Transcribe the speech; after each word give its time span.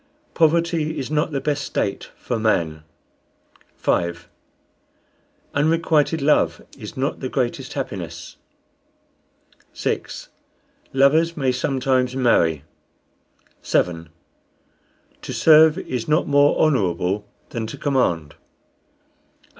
Poverty 0.33 0.97
is 0.97 1.11
not 1.11 1.29
the 1.29 1.39
best 1.39 1.63
state 1.63 2.09
for 2.17 2.39
man. 2.39 2.83
5. 3.75 4.27
Unrequited 5.53 6.23
love 6.23 6.59
is 6.75 6.97
not 6.97 7.19
the 7.19 7.29
greatest 7.29 7.73
happiness. 7.73 8.37
6. 9.73 10.29
Lovers 10.91 11.37
may 11.37 11.51
sometimes 11.51 12.15
marry. 12.15 12.63
7. 13.61 14.09
To 15.21 15.33
serve 15.33 15.77
is 15.77 16.07
not 16.07 16.27
more 16.27 16.59
honorable 16.59 17.27
than 17.51 17.67
to 17.67 17.77
command. 17.77 18.33
8. 19.43 19.49